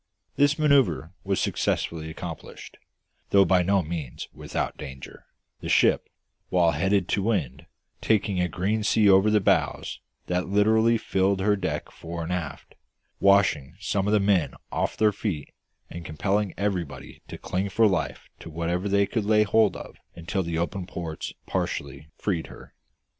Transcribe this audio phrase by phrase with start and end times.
[0.35, 2.77] This manoeuvre was successfully accomplished,
[3.29, 5.27] though by no means without danger,
[5.59, 6.09] the ship,
[6.49, 7.67] while head to wind,
[8.01, 12.73] taking a green sea over the bows that literally filled her decks fore and aft,
[13.19, 15.53] washing some of the men off their feet
[15.87, 20.41] and compelling everybody to cling for life to whatever they could lay hold of until
[20.41, 22.73] the open ports partially freed her.